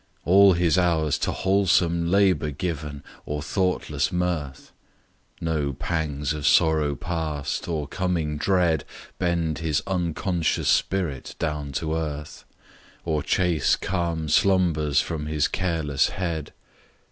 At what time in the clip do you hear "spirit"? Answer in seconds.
10.69-11.35